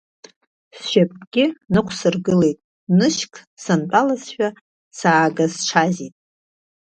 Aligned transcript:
Сшьапгьы 0.77 1.45
нықәсыргылеит, 1.73 2.59
нышьк 2.97 3.33
снантәалазшәа 3.61 4.47
саагазҽазит. 4.97 6.15